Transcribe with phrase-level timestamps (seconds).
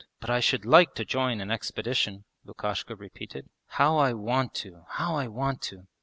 [0.19, 3.47] But I should like to join an expedition,' Lukashka repeated.
[3.67, 4.83] 'How I want to!
[4.89, 5.85] How I want to!'